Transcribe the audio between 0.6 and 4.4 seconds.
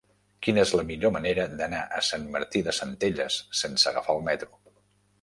és la millor manera d'anar a Sant Martí de Centelles sense agafar el